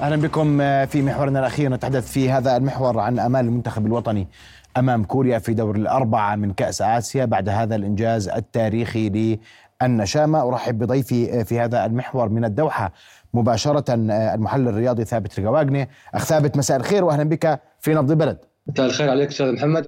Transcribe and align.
أهلا 0.00 0.16
بكم 0.16 0.58
في 0.86 1.02
محورنا 1.02 1.40
الأخير. 1.40 1.70
نتحدث 1.70 2.12
في 2.12 2.30
هذا 2.30 2.56
المحور 2.56 2.98
عن 2.98 3.18
آمال 3.18 3.44
المنتخب 3.44 3.86
الوطني 3.86 4.28
أمام 4.76 5.04
كوريا 5.04 5.38
في 5.38 5.54
دور 5.54 5.76
الأربعة 5.76 6.36
من 6.36 6.52
كأس 6.52 6.82
آسيا 6.82 7.24
بعد 7.24 7.48
هذا 7.48 7.76
الإنجاز 7.76 8.28
التاريخي 8.28 9.38
للنشامة. 9.82 10.48
أرحب 10.48 10.78
بضيفي 10.78 11.44
في 11.44 11.60
هذا 11.60 11.86
المحور 11.86 12.28
من 12.28 12.44
الدوحة 12.44 12.92
مباشرة 13.34 13.84
المحلل 13.94 14.68
الرياضي 14.68 15.04
ثابت 15.04 15.40
رقواقني 15.40 15.88
أخ 16.14 16.24
ثابت 16.24 16.56
مساء 16.56 16.76
الخير 16.76 17.04
واهلا 17.04 17.24
بك 17.24 17.60
في 17.80 17.94
نبض 17.94 18.10
البلد. 18.10 18.38
مساء 18.66 18.86
الخير 18.86 19.10
عليك 19.10 19.28
أستاذ 19.28 19.52
محمد. 19.52 19.86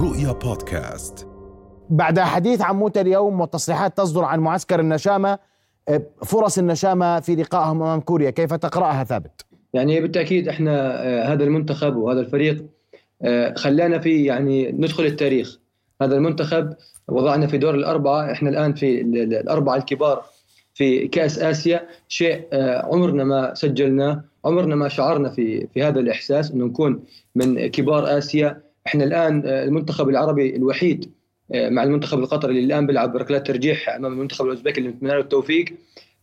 رؤيا 0.00 0.32
بودكاست. 0.32 1.26
بعد 1.90 2.20
حديث 2.20 2.62
عن 2.62 2.76
موتى 2.76 3.00
اليوم 3.00 3.40
وتصريحات 3.40 3.96
تصدر 3.96 4.24
عن 4.24 4.40
معسكر 4.40 4.80
النشامة 4.80 5.38
فرص 6.24 6.58
النشامة 6.58 7.20
في 7.20 7.34
لقائهم 7.34 7.82
أمام 7.82 8.00
كوريا 8.00 8.30
كيف 8.30 8.54
تقرأها 8.54 9.04
ثابت؟ 9.04 9.44
يعني 9.74 10.00
بالتأكيد 10.00 10.48
إحنا 10.48 11.04
آه، 11.04 11.32
هذا 11.32 11.44
المنتخب 11.44 11.96
وهذا 11.96 12.20
الفريق 12.20 12.64
آه، 13.22 13.54
خلانا 13.54 13.98
في 13.98 14.24
يعني 14.24 14.72
ندخل 14.72 15.04
التاريخ. 15.04 15.58
هذا 16.02 16.16
المنتخب 16.16 16.74
وضعنا 17.08 17.46
في 17.46 17.58
دور 17.58 17.74
الأربعة 17.74 18.32
إحنا 18.32 18.50
الآن 18.50 18.74
في 18.74 19.00
الأربعة 19.00 19.76
الكبار 19.76 20.24
في 20.74 21.08
كأس 21.08 21.38
آسيا. 21.38 21.88
شيء 22.08 22.46
آه، 22.52 22.86
عمرنا 22.86 23.24
ما 23.24 23.54
سجلناه 23.54 24.24
عمرنا 24.44 24.74
ما 24.74 24.88
شعرنا 24.88 25.28
في 25.28 25.66
في 25.74 25.82
هذا 25.82 26.00
الإحساس 26.00 26.50
إنه 26.50 26.64
نكون 26.64 27.04
من 27.34 27.66
كبار 27.66 28.18
آسيا. 28.18 28.60
إحنا 28.86 29.04
الآن 29.04 29.42
المنتخب 29.46 30.08
العربي 30.08 30.56
الوحيد 30.56 31.10
مع 31.54 31.82
المنتخب 31.82 32.18
القطري 32.18 32.50
اللي 32.50 32.64
الآن 32.64 32.86
بيلعب 32.86 33.12
بركلات 33.12 33.46
ترجيح 33.46 33.88
أمام 33.88 34.12
المنتخب 34.12 34.44
الأوزبكي 34.44 34.80
اللي 34.80 34.90
نتمنى 34.90 35.12
له 35.12 35.20
التوفيق. 35.20 35.64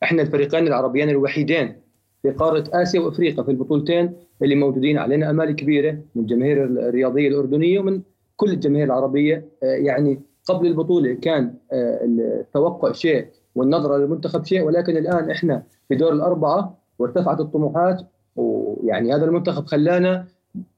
إحنا 0.04 0.22
الفريقين 0.22 0.68
العربيين 0.68 1.10
الوحيدين 1.10 1.76
في 2.22 2.32
قارة 2.32 2.64
آسيا 2.74 3.00
وأفريقيا 3.00 3.44
في 3.44 3.52
البطولتين 3.52 4.14
اللي 4.42 4.56
موجودين 4.56 4.98
علينا 4.98 5.30
أمال 5.30 5.56
كبيرة 5.56 5.92
من 6.16 6.22
الجماهير 6.22 6.66
الرياضية 6.66 7.28
الأردنية 7.28 7.80
ومن 7.80 8.02
كل 8.36 8.50
الجماهير 8.50 8.86
العربية. 8.86 9.46
آه، 9.64 9.66
يعني 9.66 10.22
قبل 10.46 10.68
البطولة 10.68 11.14
كان 11.14 11.54
آه، 11.72 12.00
التوقع 12.04 12.92
شيء 12.92 13.28
والنظرة 13.56 13.98
للمنتخب 13.98 14.46
شيء 14.46 14.62
ولكن 14.62 14.98
الآن 14.98 15.32
إحنا 15.32 15.64
في 15.90 15.96
دور 15.96 16.14
الأربعة 16.14 16.78
وارتفعت 17.00 17.40
الطموحات 17.40 18.02
ويعني 18.36 19.14
هذا 19.16 19.26
المنتخب 19.26 19.66
خلانا 19.66 20.28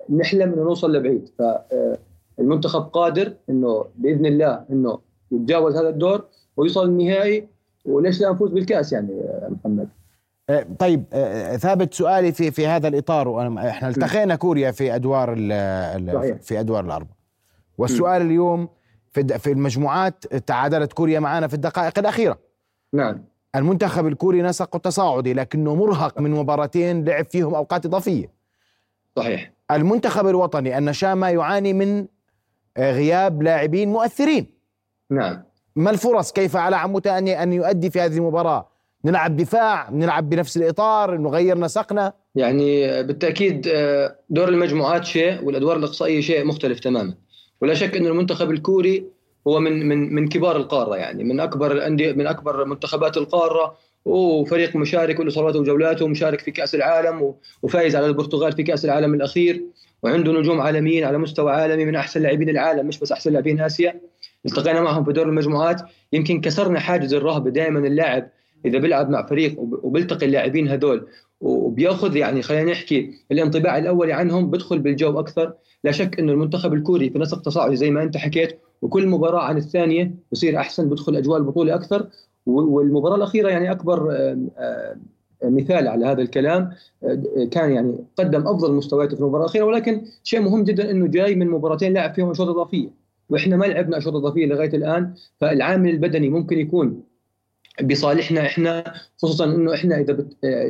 نحلم 0.09 0.54
إنه 0.54 0.64
نوصل 0.64 0.95
لبعيد. 0.95 1.30
ف 1.38 1.42
المنتخب 2.40 2.82
قادر 2.82 3.34
إنه 3.50 3.86
بإذن 3.96 4.26
الله 4.26 4.66
إنه 4.72 5.00
يتجاوز 5.32 5.76
هذا 5.76 5.90
الدور 5.90 6.26
ويوصل 6.58 6.86
النهائي 6.86 7.48
وليش 7.86 8.22
لا 8.22 8.32
نفوز 8.32 8.52
بالكأس 8.52 8.94
يعني 8.94 9.10
محمد؟ 9.50 9.90
أه، 10.50 10.66
طيب 10.80 11.04
أه، 11.14 11.58
ثابت 11.58 11.94
سؤالي 11.94 12.32
في 12.32 12.52
في 12.52 12.68
هذا 12.68 12.88
الإطار 12.88 13.48
إحنا 13.70 13.90
التقينا 13.90 14.36
كوريا 14.36 14.72
في 14.72 14.96
أدوار 14.96 15.36
في 16.42 16.60
أدوار 16.60 16.86
الاربع 16.86 17.10
والسؤال. 17.78 18.22
اليوم 18.22 18.70
في 19.12 19.40
في 19.40 19.52
المجموعات 19.52 20.28
تعادلت 20.28 20.94
كوريا 20.94 21.20
معنا 21.20 21.48
في 21.48 21.54
الدقائق 21.54 22.00
الأخيرة. 22.00 22.40
نعم. 22.94 23.24
المنتخب 23.56 24.08
الكوري 24.08 24.42
نسق 24.42 24.78
تصاعدي 24.78 25.34
لكنه 25.34 25.76
مرهق 25.76 26.20
من 26.20 26.32
مباراتين 26.32 27.06
لعب 27.06 27.26
فيهم 27.26 27.56
أوقات 27.56 27.86
إضافية. 27.86 28.32
صحيح. 29.16 29.52
المنتخب 29.72 30.28
الوطني 30.28 30.78
النشامه 30.78 31.30
يعاني 31.30 31.74
من 31.74 32.06
غياب 32.78 33.44
لاعبين 33.44 33.89
مؤثرين. 33.89 34.45
نعم. 35.11 35.44
ما 35.75 35.89
الفرص؟ 35.89 36.31
كيف 36.31 36.56
على 36.56 36.75
عموته 36.75 37.17
أن 37.17 37.28
أن 37.28 37.53
يؤدي 37.53 37.89
في 37.89 38.00
هذه 38.00 38.17
المباراة؟ 38.17 38.70
نلعب 39.06 39.36
دفاع 39.36 39.89
نلعب 39.89 40.30
بنفس 40.30 40.58
الإطار 40.58 41.17
نغير 41.17 41.58
نسقنا؟ 41.58 42.14
يعني 42.36 43.03
بالتأكيد 43.03 43.67
آه، 43.67 44.16
دور 44.30 44.50
المجموعات 44.50 45.05
شيء 45.05 45.44
والأدوار 45.44 45.78
الإقصائية 45.78 46.22
شيء 46.22 46.45
مختلف 46.45 46.80
تماما. 46.80 47.14
ولا 47.61 47.73
شك 47.73 47.95
أن 47.95 48.05
المنتخب 48.05 48.52
الكوري 48.52 49.05
هو 49.48 49.60
من 49.60 49.87
من 49.89 50.16
من 50.16 50.27
كبار 50.27 50.55
القارة 50.55 50.95
يعني 50.95 51.23
من 51.23 51.39
أكبر 51.39 51.71
الأندية 51.71 52.14
من 52.14 52.27
أكبر 52.27 52.66
منتخبات 52.66 53.17
القارة. 53.17 53.77
وفريق 54.05 54.76
مشارك 54.76 55.20
وله 55.20 55.30
صلواته 55.30 55.60
وجولاته 55.60 56.05
ومشارك 56.05 56.39
في 56.39 56.52
كأس 56.52 56.76
العالم 56.76 57.33
وفايز 57.61 57.95
على 57.95 58.05
البرتغال 58.05 58.52
في 58.52 58.64
كأس 58.64 58.86
العالم 58.86 59.14
الأخير. 59.14 59.64
وعنده 60.04 60.32
نجوم 60.32 60.62
عالميين 60.62 61.04
على 61.04 61.18
مستوى 61.18 61.52
عالمي 61.52 61.86
من 61.86 61.96
أحسن 61.96 62.22
لاعبين 62.22 62.50
العالم 62.50 62.88
مش 62.88 63.00
بس 63.00 63.12
أحسن 63.12 63.32
لاعبين 63.32 63.62
آسيا. 63.62 64.02
التقينا 64.46 64.82
معهم 64.82 65.04
في 65.04 65.14
دور 65.14 65.30
المجموعات. 65.30 65.82
يمكن 66.14 66.42
كسرنا 66.42 66.80
حاجز 66.80 67.14
الرهبه 67.14 67.50
دائما 67.50 67.80
اللاعب 67.80 68.30
إذا 68.66 68.80
بيلعب 68.80 69.10
مع 69.10 69.26
فريق 69.26 69.56
وبيلتقي 69.60 70.26
اللاعبين 70.26 70.68
هذول. 70.68 71.08
وبيأخذ 71.42 72.16
يعني 72.16 72.42
خلينا 72.42 72.72
نحكي 72.72 73.12
الانطباع 73.32 73.78
الأولي 73.78 74.14
عنهم 74.14 74.50
بدخل 74.50 74.80
بالجو 74.80 75.20
أكثر. 75.20 75.54
لا 75.84 75.92
شك 75.92 76.20
إنه 76.20 76.32
المنتخب 76.32 76.74
الكوري 76.74 77.10
في 77.10 77.20
نسق 77.20 77.42
تصاعدي 77.42 77.76
زي 77.76 77.92
ما 77.92 78.04
أنت 78.04 78.18
حكيت 78.18 78.60
وكل 78.82 79.08
مباراة 79.08 79.42
عن 79.42 79.58
الثانية 79.58 80.12
بصير 80.32 80.58
أحسن 80.58 80.90
بدخل 80.90 81.16
أجواء 81.16 81.38
البطولة 81.38 81.76
أكثر. 81.76 82.08
والمباراة 82.46 83.16
الأخيرة 83.16 83.50
يعني 83.50 83.72
أكبر 83.72 84.10
مثال 85.43 85.87
على 85.87 86.05
هذا 86.05 86.21
الكلام 86.21 86.71
كان 87.52 87.71
يعني 87.71 87.95
قدم 88.17 88.48
أفضل 88.48 88.73
مستوياته 88.73 89.15
في 89.15 89.21
المباراة 89.21 89.43
الأخيرة 89.43 89.64
ولكن 89.64 90.02
شيء 90.23 90.42
مهم 90.42 90.64
جدا 90.64 90.92
إنه 90.92 91.08
جاي 91.08 91.36
من 91.36 91.49
مباراتين 91.49 91.93
لعب 91.93 92.14
فيهم 92.14 92.30
اشواط 92.31 92.48
إضافية 92.49 92.89
وإحنا 93.30 93.58
ما 93.58 93.65
لعبنا 93.65 93.98
اشواط 93.98 94.15
إضافية 94.15 94.45
لغاية 94.45 94.75
الآن 94.75 95.14
فالعامل 95.42 95.89
البدني 95.89 96.30
ممكن 96.30 96.59
يكون 96.59 97.03
بصالحنا 97.83 98.42
إحنا 98.42 98.93
خصوصا 99.17 99.45
إنه 99.45 99.73
إحنا 99.73 99.99
إذا 99.99 100.14
بت 100.14 100.27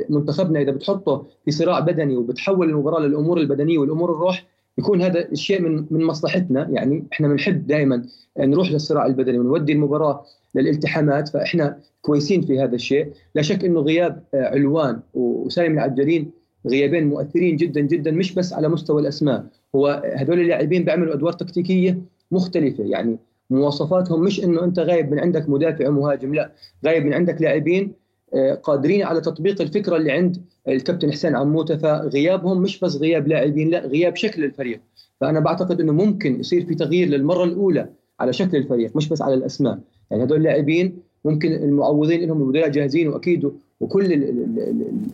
منتخبنا 0.09 0.61
إذا 0.61 0.71
بتحطه 0.71 1.25
في 1.45 1.51
صراع 1.51 1.79
بدني 1.79 2.17
وبتحول 2.17 2.69
المباراة 2.69 2.99
للأمور 2.99 3.37
البدنية 3.37 3.77
والأمور 3.77 4.11
الروح 4.11 4.45
يكون 4.77 5.01
هذا 5.01 5.31
الشيء 5.31 5.61
من 5.61 5.85
من 5.91 6.03
مصلحتنا 6.03 6.69
يعني 6.71 7.03
إحنا 7.13 7.27
بنحب 7.27 7.67
دائما 7.67 8.05
نروح 8.39 8.71
للصراع 8.71 9.05
البدني 9.05 9.39
ونودي 9.39 9.73
المباراة. 9.73 10.25
للالتحامات 10.57 11.29
فإحنا 11.29 11.79
كويسين 12.01 12.41
في 12.41 12.59
هذا 12.59 12.75
الشيء. 12.75 13.11
لا 13.35 13.41
شك 13.41 13.65
إنه 13.65 13.79
غياب 13.79 14.23
آه، 14.33 14.43
علوان 14.43 14.99
وسالم 15.13 15.73
العجلين 15.73 16.31
غيابين 16.67 17.07
مؤثرين 17.07 17.55
جدا 17.55 17.81
جدا 17.81 18.11
مش 18.11 18.33
بس 18.33 18.53
على 18.53 18.69
مستوى 18.69 19.01
الأسماء. 19.01 19.45
هو 19.75 20.03
هذول 20.15 20.39
اللاعبين 20.39 20.83
بيعملوا 20.83 21.13
أدوار 21.13 21.33
تكتيكية 21.33 22.01
مختلفة. 22.31 22.83
يعني 22.83 23.17
مواصفاتهم 23.49 24.23
مش 24.23 24.43
إنه 24.43 24.63
أنت 24.63 24.79
غايب 24.79 25.11
من 25.11 25.19
عندك 25.19 25.49
مدافع 25.49 25.89
ومهاجم 25.89 26.33
لا. 26.33 26.51
غايب 26.85 27.05
من 27.05 27.13
عندك 27.13 27.41
لاعبين 27.41 27.91
آه، 28.33 28.53
قادرين 28.53 29.03
على 29.03 29.21
تطبيق 29.21 29.61
الفكرة 29.61 29.97
اللي 29.97 30.11
عند 30.11 30.37
الكابتن 30.67 31.11
حسين 31.11 31.35
عموتة. 31.35 31.77
فغيابهم 31.77 32.61
مش 32.61 32.79
بس 32.79 32.95
غياب 32.95 33.27
لاعبين 33.27 33.69
لا 33.69 33.79
غياب 33.79 34.15
شكل 34.15 34.43
الفريق. 34.43 34.81
فأنا 35.21 35.39
بعتقد 35.39 35.81
إنه 35.81 35.93
ممكن 35.93 36.39
يصير 36.39 36.65
في 36.65 36.75
تغيير 36.75 37.07
للمرة 37.07 37.43
الأولى 37.43 37.89
على 38.19 38.33
شكل 38.33 38.57
الفريق 38.57 38.95
مش 38.95 39.09
بس 39.09 39.21
على 39.21 39.33
الأسماء. 39.33 39.79
يعني 40.11 40.23
هذول 40.23 40.37
اللاعبين 40.37 40.97
ممكن 41.25 41.53
المعوضين 41.53 42.27
لهم 42.27 42.41
المدراء 42.41 42.69
جاهزين 42.69 43.07
وأكيد 43.07 43.51
وكل 43.79 44.13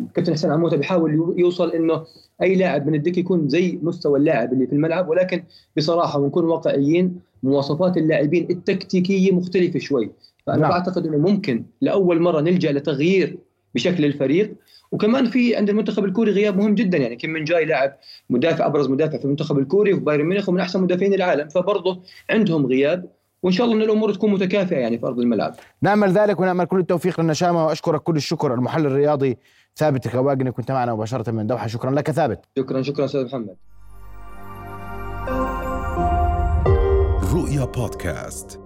الكابتن 0.01 0.33
حسين 0.33 0.51
عموتة 0.51 0.77
بيحاول 0.77 1.33
يوصل 1.37 1.71
إنه 1.71 2.05
أي 2.41 2.55
لاعب 2.55 2.87
من 2.87 2.95
الدك 2.95 3.17
يكون 3.17 3.49
زي 3.49 3.79
مستوى 3.81 4.19
اللاعب 4.19 4.53
اللي 4.53 4.67
في 4.67 4.73
الملعب 4.73 5.09
ولكن 5.09 5.43
بصراحة 5.77 6.19
ونكون 6.19 6.45
واقعيين 6.45 7.19
مواصفات 7.43 7.97
اللاعبين 7.97 8.47
التكتيكية 8.49 9.31
مختلفة 9.31 9.79
شوي. 9.79 10.11
فأنا 10.47 10.61
نعم. 10.61 10.69
بعتقد 10.71 11.07
إنه 11.07 11.17
ممكن 11.17 11.63
لأول 11.81 12.21
مرة 12.21 12.41
نلجأ 12.41 12.71
لتغيير 12.71 13.37
بشكل 13.75 14.05
الفريق. 14.05 14.55
وكمان 14.93 15.25
في 15.25 15.55
عند 15.55 15.69
المنتخب 15.69 16.05
الكوري 16.05 16.31
غياب 16.31 16.57
مهم 16.57 16.75
جدا 16.75 16.97
يعني 16.97 17.15
كم 17.15 17.29
من 17.29 17.43
جاي 17.43 17.65
لاعب 17.65 17.97
مدافع 18.29 18.65
أبرز 18.65 18.89
مدافع 18.89 19.17
في 19.17 19.25
المنتخب 19.25 19.59
الكوري 19.59 19.93
وفي 19.93 20.03
بايرن 20.03 20.25
ميونخ 20.25 20.49
ومن 20.49 20.59
أحسن 20.59 20.81
مدافعين 20.81 21.13
العالم 21.13 21.49
فبرضه 21.49 22.01
عندهم 22.29 22.65
غياب 22.65 23.09
وإن 23.43 23.53
شاء 23.53 23.65
الله 23.65 23.77
إن 23.77 23.81
الأمور 23.81 24.13
تكون 24.13 24.31
متكافئة 24.31 24.77
يعني 24.77 24.97
في 24.97 25.05
أرض 25.05 25.19
الملعب. 25.19 25.55
نامل 25.81 26.11
ذلك 26.11 26.39
ونامل 26.39 26.65
كل 26.65 26.79
التوفيق 26.79 27.21
للنشامة 27.21 27.65
وأشكرك 27.65 28.01
كل 28.01 28.15
الشكر 28.15 28.53
المحلل 28.53 28.85
الرياضي 28.85 29.37
ثابت 29.75 30.05
الخواقني 30.05 30.51
كنت 30.51 30.71
معنا 30.71 30.93
مباشرة 30.93 31.31
من 31.31 31.47
دوحة 31.47 31.67
شكرا 31.67 31.91
لك 31.91 32.11
ثابت. 32.11 32.39
شكرا 32.57 32.81
شكرا 32.81 33.05
أستاذ 33.05 33.25
محمد. 33.25 33.55
رؤيا 37.33 37.65
بودكاست 37.65 38.62